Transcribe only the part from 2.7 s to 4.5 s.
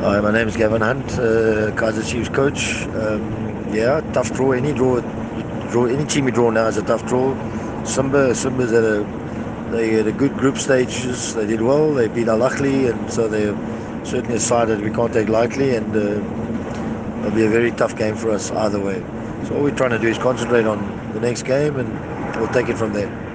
Um, yeah, tough